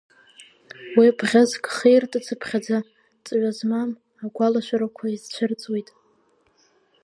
Уи 0.97 1.07
бӷьыцк 1.17 1.63
хиртыцыԥхьаӡа 1.75 2.77
ҵҩа 3.25 3.51
змам 3.57 3.89
агәалашәарақәа 4.25 5.05
изцәырҵуеит. 5.07 5.89